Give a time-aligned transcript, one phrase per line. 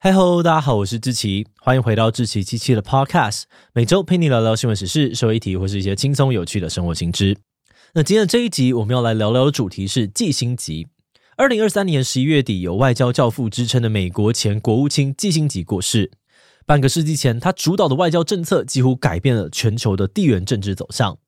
[0.00, 7.36] 嗨吼，大家好，我是志奇，欢迎回到志奇七七的 Podcast，每周陪你聊聊新闻时事、社会议题或是一些轻松有趣的生活新知。
[7.94, 10.86] 那今天的这一集，我们要来聊聊的主题是季辛吉。
[11.36, 16.12] 二零二三年十一月底，有外交教父之称的美国前国务卿季辛吉过世。
[16.64, 21.18] 半个世纪前，他主导的外交政策几乎改变了全球的地缘政治走向。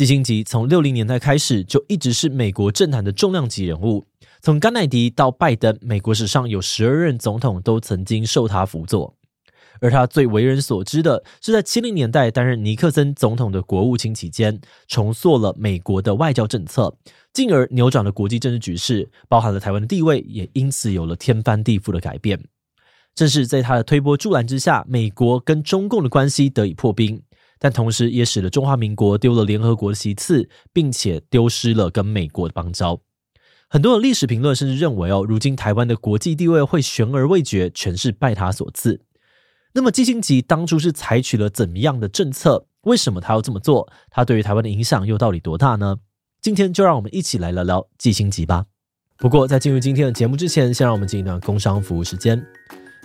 [0.00, 4.02] 基辛吉从六零年代开始就一直是美国政坛的重量级人物。
[4.40, 9.14] 从甘乃迪到拜登，美国史上有十二任总统都曾经受他辅佐，
[9.78, 14.58] 而他最为人所知的是在七零年代担任尼克森总统的国务卿期间，
[14.88, 16.96] 重塑了美国的外交政策，
[17.34, 22.42] 进而扭转了国际政治局势，包含了台湾的地位，也因此有了天翻地覆的改变。
[23.14, 27.20] 正是在他的推波助澜之下，美国跟中共的关系得以破冰，
[27.60, 32.98] 但同时也使得中华民国丢了联合国的席次，并且丢失了跟美国的邦交。
[33.68, 39.02] 很多的历史评论甚至认为，哦，如今台湾的国际地位会悬而未决，全是拜他所赐。
[39.74, 42.66] 那么，季辛吉当初是采取了怎么样的政策？
[42.84, 43.92] 为什么他要这么做？
[44.10, 45.98] 他对于台湾的影响又到底多大呢？
[46.40, 48.64] 今天就让我们一起来聊聊季辛吉吧。
[49.18, 52.44] 不过，在进入今天的节目之前，先让我们进一段工商服务时间。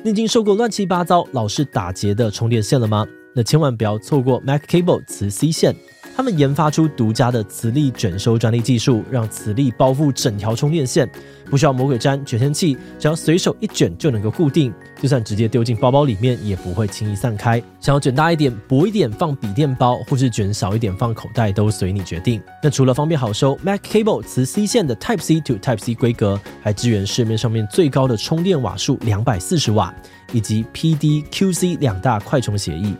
[0.04, 3.06] 你已经受过乱七八糟、老是打结的充电线了吗？
[3.36, 5.76] 那千万不要错过 Mac Cable 磁 C 线。
[6.16, 11.10] 他们研发出独家的磁力卷收专利技术，让磁力包覆整条充电线，
[11.50, 17.62] 不需要魔鬼毡、卷线器，只要随手一卷就能够固定，就算直接丢进包包里面也不会轻易散开。
[17.82, 22.42] 想要卷大一点、薄一点放笔电包，或是卷小一点放口袋，都随你决定。
[22.64, 29.94] 那除了方便好收，Mac Cable 磁 C 线的 Type C to Type C 规格，还支援市面上面最高的充电瓦数两百四十瓦，
[30.32, 32.96] 以及 PD、QC 两大快充协议。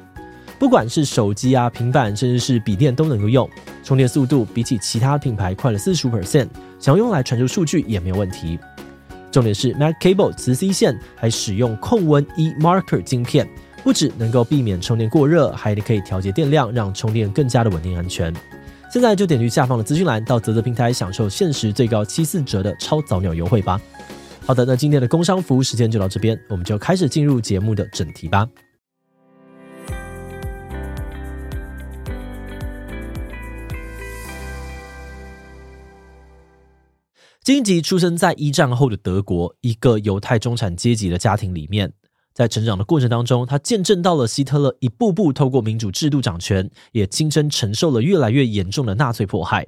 [0.58, 3.50] 不管是手机啊、平板，甚至是笔电都能够用，
[3.84, 6.48] 充电速度比起其他品牌快了四十五 percent，
[6.80, 8.58] 想要用来传输数据也没有问题。
[9.32, 13.46] 重点是 Mac Cable 磁吸线还使用控温 E Marker 晶片，
[13.84, 18.34] 不只能够避免充电过热，还可以调节电量，让充电更加的稳定安全。
[18.90, 23.80] 现在就点击下方的资讯栏，到泽泽平台享受限时最高七四折的超早鸟优惠吧。
[24.46, 28.48] 好的，那今天的工商服务时间就到这边，我们就开始进入节目的正题吧。
[37.46, 41.94] 季辛吉出生在一战后的德国，一个犹太中产阶级的家庭里面。
[42.34, 49.68] 在成长的过程当中，他见证到了希特勒一步步透过民主制度掌权，也亲身承受了越来越严重的纳粹迫害。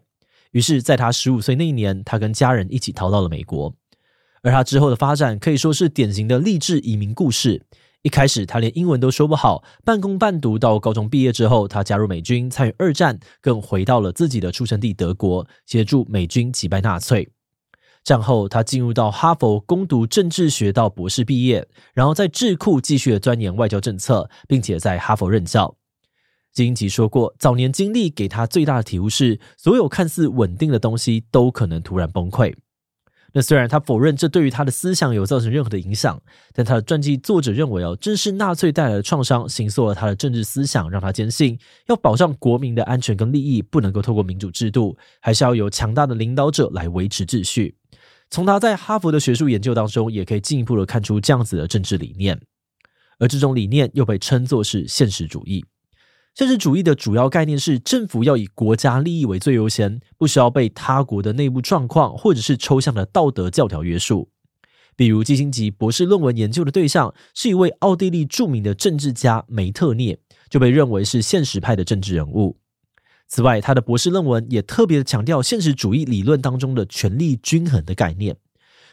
[0.53, 3.71] 于是，在他十五岁那一年，他跟家人一起逃到了美国。
[4.41, 7.63] 而他之后的发展可以说是典型的励志移民故事。
[8.01, 17.29] 一开始，他连英文都说不好，半工半读到高中毕业之后，他加入美军，参与二战，更回到了自己的出生地德国，协助美军击败纳粹。
[18.07, 25.75] 战后，他进入到哈佛攻读政治学到博士毕业，然后在智库继续钻研外交政策，并且在哈佛任教。
[26.53, 32.55] 季辛吉说过，早年经历给他最大的体悟是，所有看似稳定的东西都可能突然崩溃。
[33.33, 36.17] 那虽然他否认这对于他的思想有造成任何的影响，
[36.53, 47.75] 但他的传记作者认为哦，正是纳粹带来的创伤，形塑了他的政治思想，让他坚信要保障国民的安全跟利益，不能够透过民主制度，还是要有强大的领导者来维持秩序。
[48.29, 52.39] 从他在哈佛的学术研究当中，也可以进一步的看出这样子的政治理念，
[53.19, 55.65] 而这种理念又被称作是现实主义。
[56.35, 64.29] 现实主义的主要概念是，政府要以国家利益为最优先，不需要被他国的内部状况或者是抽象的道德教条约束。
[64.95, 72.59] 比如，基辛吉博士论文研究的对象是一位奥地利著名的政治家梅特涅，就被认为是现实派的政治人物。
[73.27, 78.37] 此外，他的博士论文也特别强调现实主义理论当中的权力均衡的概念。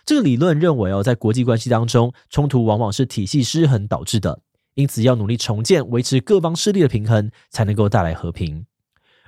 [0.05, 4.41] 这个理论认为哦，在国际关系当中，冲突往往是体系失衡导致的，
[4.75, 8.67] 因此要努力重建、维持各方势力的平衡，才能够带来和平。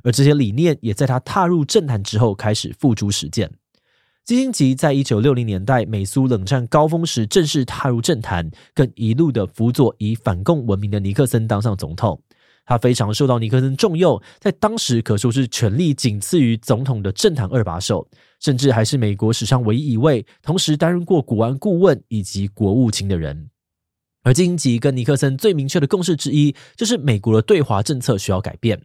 [0.03, 3.51] 而这些理念也在他踏入政坛之后开始付诸实践。
[4.25, 12.21] 基辛吉在一九六零年代美苏冷战高峰时正式踏入政坛，更一路的辅佐以反共闻名的尼克森当上总统。
[12.67, 18.07] 他非常受到尼克森重用，在当时可说是权力仅次于总统的政坛二把手，
[18.41, 23.49] 甚至还是美国史上唯一一位同时担任过国安顾问以及国务卿的人。
[24.25, 28.83] 而季辛吉跟尼克森最明确的共识之一，就是美国的对华政策需要改变。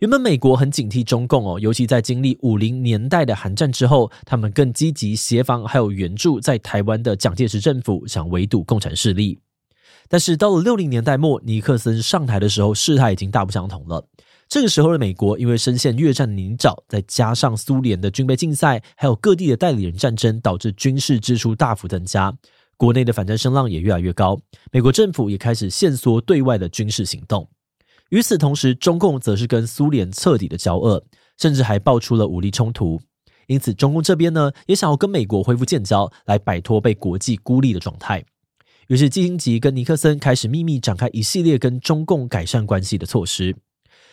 [0.00, 9.38] 原本美国很警惕中共哦，尤其在经历五零年代的韩战之后，他们更积极协防还有援助在台湾的蒋介石政府，想围堵共产势力。
[10.08, 14.06] 但是到了六零年代末，尼克森上台的时候，事态已经大不相同了。
[14.48, 22.34] 这个时候的美国，因为深陷越战的泥沼，再加上苏联的军备竞赛，还有各地的代理人战争，导致军事支出大幅增加，
[22.76, 24.38] 国内的反战声浪也越来越高，
[24.70, 27.48] 美国政府也开始限缩对外的军事行动。
[28.10, 31.02] 与此同时，中共则是跟苏联彻底的交恶，
[31.38, 33.00] 甚至还爆出了武力冲突。
[33.46, 38.22] 因此，中共这边呢，也想要跟美国恢复建交，来摆脱被国际孤立的状态。
[38.88, 43.54] 于是，基辛格跟尼克森开始秘密展开一系列跟中共改善关系的措施。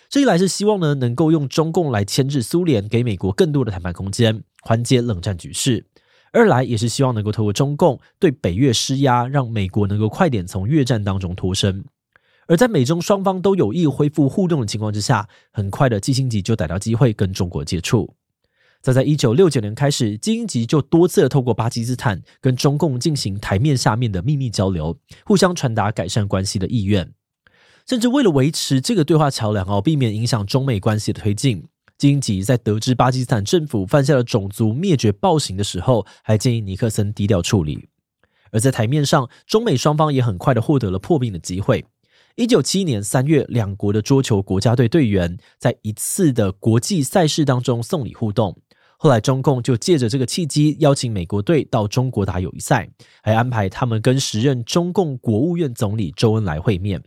[0.07, 5.83] 这一来是希望呢，能够用中共来牵制苏联，给美国更多的谈判空间，缓解冷战局势；
[6.31, 11.83] 二来也是希望能够透过中共对北越施压，让美国能够快点从越战当中脱身。
[12.47, 18.15] 而在美中双方都有意恢复互动的情况之下，很快的基辛格就逮到机会跟中国接触。
[18.81, 27.11] 早在一九六九年开始，基辛格就多次透过巴基斯坦跟中共进行台面下面的秘密交流，互相传达改善关系的意愿。
[27.85, 31.65] 甚至为了维持这个对话桥梁哦，避免影响中美关系的推进，
[31.97, 37.89] 基辛格在得知巴基斯坦政府犯下了种族灭绝暴行的时候，还建议尼克森低调处理。
[38.51, 41.85] 而在台面上，中美双方也很快的获得了破冰的机会。
[42.35, 48.55] 一九七一年三月，两国的桌球国家队队员在一次的国际赛事当中送礼互动。
[49.01, 52.89] 后来，中共就借着这个契机，邀请美国队到中国打友谊赛，
[53.23, 57.01] 还安排他们跟时任中共国务院总理周恩来会面。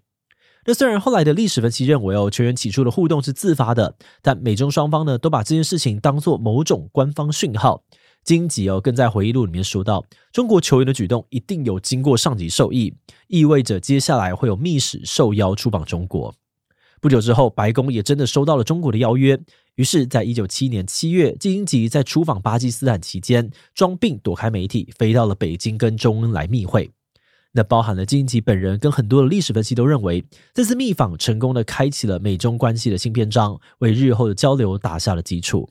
[0.64, 7.84] 那虽然后来的历史分析认为哦，球员起初的互动是自发的，但美中双方呢都把这件事情当作某种官方讯号。
[8.24, 10.02] 基辛格哦更在回忆录里面说到，
[10.32, 12.94] 中国球员的举动一定有经过上级授意，
[13.28, 16.34] 意味着接下来会有密使受邀出访中国。
[17.02, 19.36] 不久之后，白宫也真的收到了中国的邀约，
[19.74, 26.88] 于是，在一九七一年七月，基辛格在出访巴基斯坦期间，装病躲开媒体，飞到了北京跟周恩来密会。
[27.50, 35.68] 那包含了基辛格本人跟很多的历史分析都认为，这次密访成功的开启了美中关系的新篇章，为日后的交流打下了基础。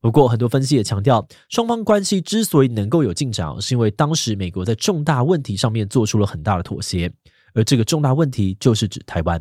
[0.00, 7.12] 不过，很多分析也强调，双方关系之所以能够有进展，是因为当时美国在重大问题上面做出了很大的妥协，
[7.54, 9.40] 而这个重大问题就是指台湾。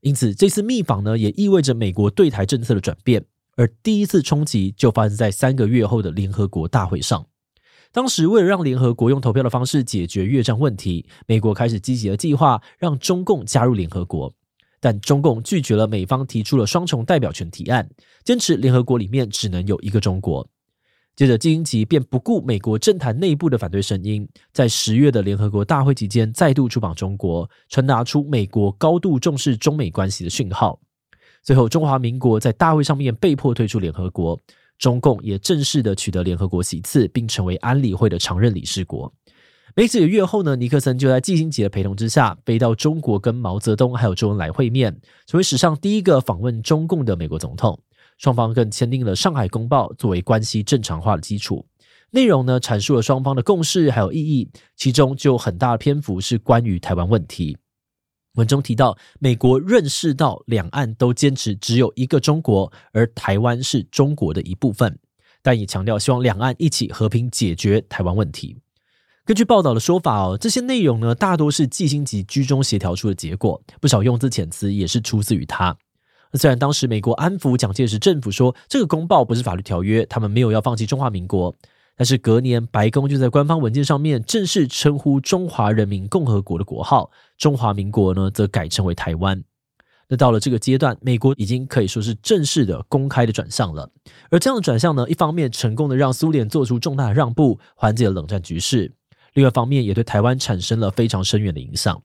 [0.00, 3.24] 因此，这次密访呢，也意味着美国对台政策的转变，
[3.56, 7.26] 而第一次冲击就发生在三个月后的联合国大会上。
[7.90, 14.32] 当时，为了让联合国用投票的方式解决越战问题，美国开始积极的计划让中共加入联合国，
[14.78, 17.88] 但中共拒绝了美方提出了双重代表权提案，
[18.24, 20.48] 坚持联合国里面只能有一个中国。
[21.18, 30.78] 接着，基辛格便不顾美国政坛内部的反对声音，在十月的联合国大会期间再度出访中国，传达出美国高度重视中美关系的讯号。
[31.42, 34.38] 最后，中华民国在大会上面被迫退出联合国。
[34.78, 39.12] 中共也正式的取得联合国席次，并成为安理会的常任理事国。
[39.74, 47.76] 没几个月后呢，尼克森就在基辛格的陪同之下，飞到中国跟毛泽东还有周恩来会面，成为史上第一个访问中共的美国总统。
[48.18, 51.66] 双方更签订了《上海公报》作为关系正常化的基础。
[52.10, 57.56] 内容呢，阐述了双方的共识还有意义，其中就很大的篇幅是关于台湾问题。
[58.34, 64.98] 文中提到，美国认识到两岸都坚持只有一个中国，而台湾是中国的一部分，
[65.42, 68.56] 但也强调希望两岸一起和平解决台湾问题。
[69.24, 75.76] 根据报道的说法哦，这些内容呢，大多是基辛格居中协调出的结果，不少用字遣词也是出自于他。
[76.34, 81.54] 虽然当时美国安抚蒋介石政府说，这个公报不是法律条约，他们没有要放弃中华民国。
[81.96, 89.42] 但是隔年，白宫就在官方文件上面正式称呼中华人民共和国的国号，中华民国呢则改称为台湾。
[90.08, 93.90] 那到了这个阶段，美国已经可以说是正式的、公开的转向了。
[94.30, 98.90] 而这样的转向呢，一方面成功的让苏联做出重大的让步，缓解了冷战局势；
[99.34, 102.00] 另外方面也对台湾产生了非常深远的影响。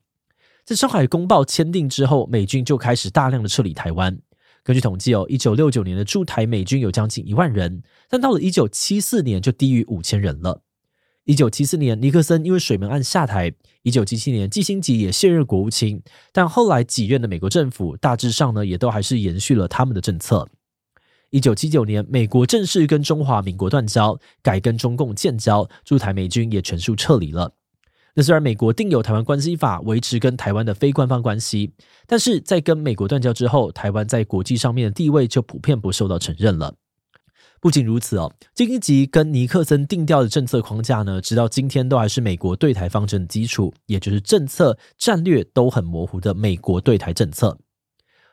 [0.64, 4.18] 在上海公报签订之后，美军就开始大量的撤离台湾。
[4.62, 10.62] 根据统计哦，一九六九年的驻台美军有将近一万人，但到了一九七四年就低于五千人了。
[11.24, 13.50] 一九七四年，尼克森因为水门案下台；
[13.82, 16.02] 一九七七年，基辛格也卸任国务卿。
[16.32, 20.48] 但后来几任的美国政府大致上呢，也都还是延续了他们的政策。
[21.28, 27.52] 一九七九年，美国正式跟中华民国断交，改跟中共建交，驻台美军也全数撤离了。
[28.16, 31.72] 那虽然美国定有《台湾关系法》，维持跟台湾的非官方关系，
[32.06, 36.74] 但是在跟美国断交之后，台湾在国际上面的地位就普遍不受到承认了。
[37.60, 47.58] 不仅如此哦，基辛格跟尼克森定调的政策框架呢，直到今天都还是美国对台方针的基础，也就是政策战略都很模糊的美国对台政策。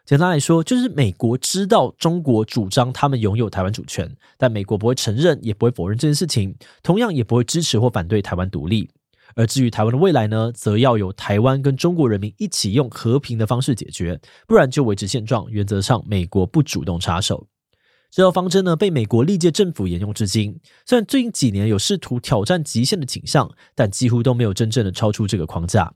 [0.06, 8.90] 简单来说，就是美国知道中国主张他们拥有台湾主权，但美国不会承认，也不会否认这件事情，同样也不会支持或反对台湾独立。
[9.36, 15.46] 而至于台湾的未来呢，则要由台湾跟中国人民一起用和平的方式解决，不然就维持现状。
[15.50, 17.48] 原则上，美国不主动插手。
[18.10, 20.60] 这套方针呢，被美国历届政府沿用至今。
[20.86, 25.94] 虽然最近几年有试图挑战极限的倾向，但几乎都没有真正的超出这个框架。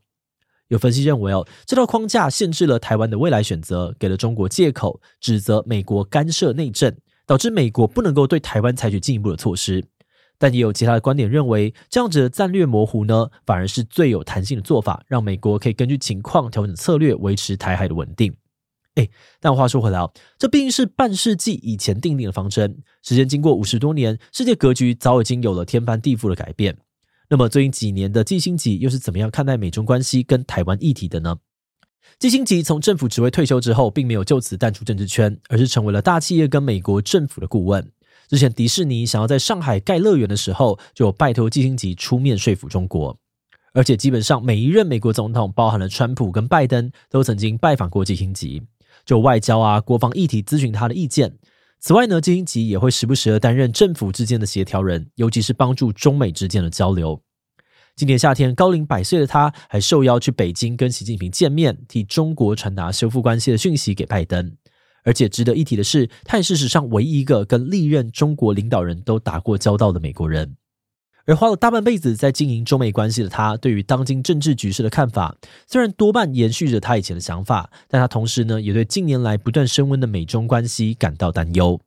[0.68, 9.84] 有分析认为，哦，这套框架限制了台湾的未来选择，给了中国借口，指责美国干涉内政，导致美国不能够对台湾采取进一步的措施。
[10.38, 18.34] 但也有其他的观点认为，这样子的战略模糊呢，反而是最有弹性的做法，让美国可以根据情况调整策略，维持台海的稳定。
[18.96, 19.08] 哎，
[19.40, 26.78] 但话说回来哦，这毕竟是半世纪以前定定的方针，时间经过五十多年，世界格局早已经有了天翻地覆的改变。
[27.28, 31.36] 那么最近几年的季辛吉又是怎么样看待美中关系跟台湾议题的呢？
[32.18, 37.90] 季辛吉从政府职位退休之后，并没有就此淡出政治圈，而是成为了大企业跟美国政府的顾问。
[38.28, 43.16] 之前迪士尼想要在上海盖乐园的时候，就拜托基辛吉出面说服中国。
[43.72, 48.62] 而且基本上每一任美国总统，包含了川普跟拜登，都曾经拜访过基辛吉。
[49.04, 51.36] 就外交啊、国防议题咨询他的意见。
[51.78, 57.20] 此外呢，基辛吉也会时不时的担任政府之间的协调人，尤其是帮助中美之间的交流。
[57.94, 64.56] 今年夏天，高龄百岁的他还受邀去北京跟习近平见面，替中国传达修复关系的讯息给拜登。
[65.06, 70.56] 而且值得一提的是，他也是史上唯一一个跟历任中国领导人都打过交道的美国人。
[71.26, 75.36] 而花了大半辈子在经营中美关系的他，对于当今政治局势的看法，
[75.68, 81.80] 虽然多半延续着他以前的想法，但他同时呢，也对近年来不断升温的美中关系感到担忧。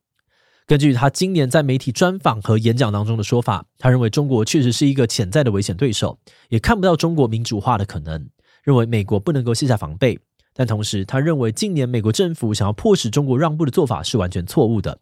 [0.66, 8.28] 根据他今年在媒体专访和演讲当中的说法，他认为中国确实是一个潜在的危险对手，也看不到中国民主化的可能，
[8.62, 10.18] 认为美国不能够卸下防备。
[10.54, 14.98] 但同时，他认为近年美国政府想要迫使中国让步的做法是完全错误的。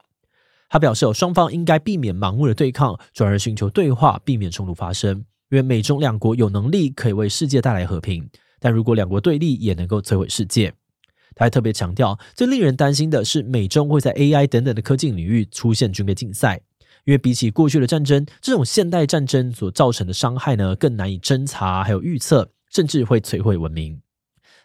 [0.69, 5.25] 他表示，双方应该避免盲目的对抗，转而寻求对话，避免冲突发生。
[5.51, 8.29] 因为美中两国有能力可以为世界带来和平，
[8.61, 10.75] 但如果两国对立，也能够摧毁世界。
[11.35, 16.61] 他还特别强调，最令人担心的是美中会在 AI 等等的科技领域出现军备竞赛，
[17.07, 24.03] 因为比起过去的战争，这种现代战争所造成的伤害呢，更难以侦查还有预测，甚至会摧毁文明。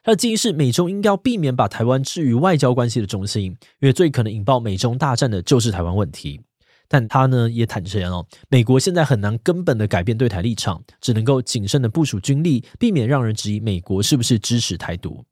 [0.04, 3.44] 他的建议是，美中应该要避免把台湾置于外交关系的中心，
[3.80, 6.42] 因为最可能引爆美中大战的就是台湾问题。
[6.90, 15.24] 但他呢也坦诚哦，美国现在很难根本的改变对台立场，只能够谨慎的部署军力，避免让人质疑美国是不是支持台独。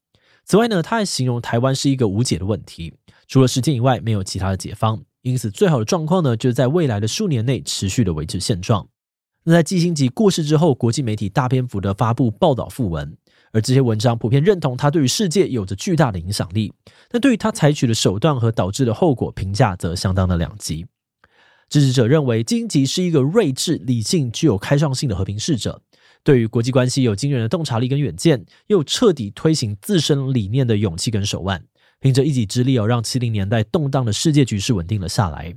[0.45, 2.93] 此外呢，他还形容台湾是一个无解的问题，
[3.27, 8.87] 除了时间以外没有其他的解方，因此最好的状况呢，就是在未来的数年内持续的维持现状。
[9.43, 13.17] 那在季辛吉过世之后，国际媒体大篇幅的发布报道訃闻。
[13.51, 16.73] 而这些文章普遍认同他对于世界有着巨大的影响力，
[17.09, 20.85] 但对于他采取的手段和导致的后果评价则相当的两极。
[21.69, 25.81] 支持者认为，季辛吉是一个睿智、理性、具有开创性的和平使者，
[26.21, 31.63] 对于国际关系有惊人的洞察力跟远见，又彻底推行自身理念的勇气跟手腕，
[32.01, 35.55] 凭着一己之力哦，让七零年代动荡的世界局势稳定了下来。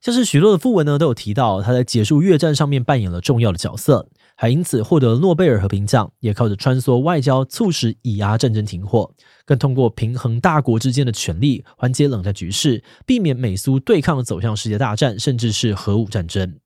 [0.00, 4.08] 像是许多的副文呢，都有提到他在结束越战上面扮演了重要的角色。
[4.38, 9.10] 还因此获得了诺贝尔和平奖，也靠着穿梭外交促使以阿战争停火，
[9.46, 16.56] 更通过平衡大国之间的权力，缓解冷战局势，避免美苏对抗走向世界大战，甚至是核武战争。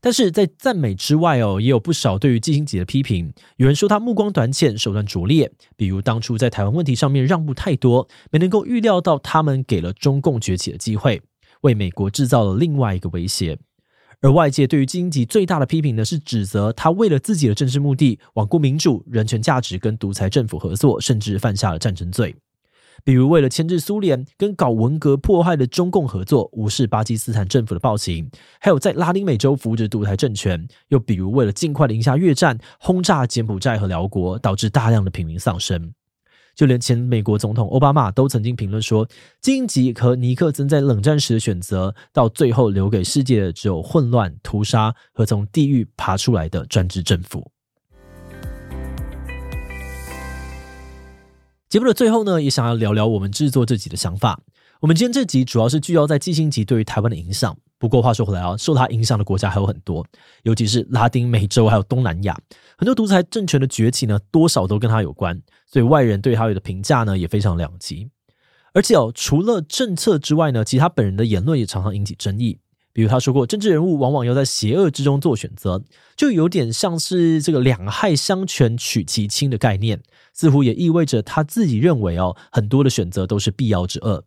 [0.00, 3.30] 但是在赞美之外哦，也有不少对于季辛吉的批评。
[3.56, 11.20] 有人说他目光短浅，手段拙劣，比如当初在台湾问题上面让步太多，没能够预料到他们给了中共崛起的机会，
[11.62, 13.58] 为美国制造了另外一个威胁。
[14.20, 22.34] 而外界对于季辛吉最大的批评呢，是指责他为了自己的政治目的，罔顾民主、人权价值，跟独裁政府合作，甚至犯下了战争罪。
[23.04, 28.26] 比如为了牵制苏联，跟搞文革迫害的中共合作，无视巴基斯坦政府的暴行；
[28.60, 30.66] 还有在拉丁美洲扶植独裁政权。
[30.88, 35.92] 又比如为了尽快的赢下越战，轰炸柬埔寨和寮国，导致大量的平民丧生。
[36.58, 39.06] 就连前美国总统奥巴马都曾经评论说，
[39.40, 47.48] 季辛吉和尼克森在冷战时的选择，到最后留给世界的只有混乱、屠杀和从地狱爬出来的专制政府。
[51.68, 54.40] 节目的最后呢，也想要聊聊我们制作这集的想法。
[54.80, 57.56] 我们今天这集主要是聚焦在季辛集对于台湾的影响。
[57.78, 60.04] 不过话说回来啊，受他影响的国家还有很多，
[60.42, 62.36] 尤其是拉丁美洲还有东南亚，
[62.76, 68.10] 很多独裁政权的崛起呢，多少都跟他有关，所以外人对他有的评价呢也非常两极。
[68.74, 72.58] 而且哦，除了政策之外呢，其他本人的言论也常常引起争议。
[72.92, 75.80] 比如他说过，政治人物往往要在邪恶之中做选择，
[76.16, 80.02] 就有点像是这个两害相权取其轻的概念，
[80.34, 84.24] 似乎也意味着他自己认为哦，很多的选择都是必要之恶。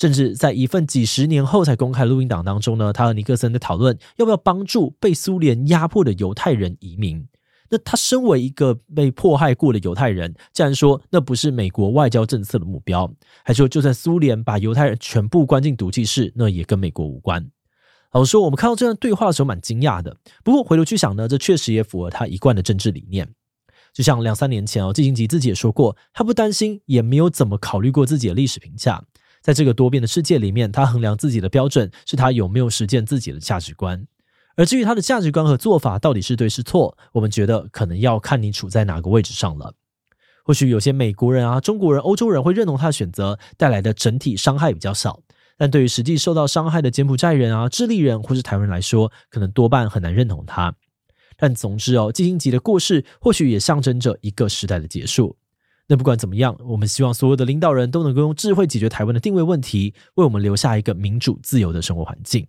[0.00, 7.28] 甚至在一份几十年后才公开录音档当中呢，他和尼克森的讨论要不要帮助被苏联压迫的犹太人移民。
[7.68, 13.12] 那他身为一个被迫害过的犹太人，竟然说那不是美国外交政策的目标，
[13.44, 17.48] 还说就算苏联把犹太人全部关进毒气室，那也跟美国无关。
[18.12, 20.16] 老实说，我们看到这段对话的时候蛮惊讶的。
[20.42, 23.28] 不过回头去想呢，这确实也符合他一贯的政治理念。
[23.92, 29.04] 就像两三年前哦，季辛吉自己也说过，他不担心，也没有怎么考虑过自己的历史评价。
[29.42, 34.06] 在这个多变的世界里面，他衡量自己的标准是他有没有实践自己的价值观。
[34.56, 39.74] 而至于他的价值观和做法到底是对是错，我们觉得可能要看你处在哪个位置上了。
[40.44, 45.20] 或许有些美国人啊、中国人、欧洲人会认同他的选择带来的整体伤害比较少，
[45.56, 50.74] 但对于实际受到伤害的柬埔寨人啊、智利人或是台湾人来说，可能多半很难认同他。
[51.36, 55.36] 但总之哦，基辛吉的过世或许也象征着一个时代的结束。
[55.90, 62.46] 那不管怎么样，我们希望所有的领导人都能够用智慧解决台湾的定位问题，为我们留下一个民主自由的生活环境。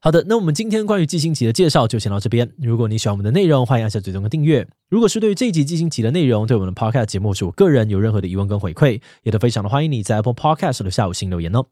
[0.00, 2.52] 好的，那我们今天关于季辛吉的介绍就先到这边。
[2.58, 4.68] 如果你喜欢我们的内容，欢迎按下追踪和订阅。
[4.90, 11.64] 如果是对于这一集季辛吉的内容，对我们的 Podcast 节目是我个人有任何的疑问跟回馈，也都非常的欢迎你在 Apple Podcast 留下五星留言哦。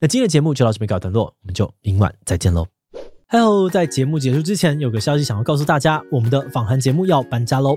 [0.00, 2.64] 那今天的节目就到这边告一段落，我们就明晚再见喽。
[3.26, 7.76] Hello，在节目结束之前，有个消息想要告诉大家，我们的访谈节目要搬家喽。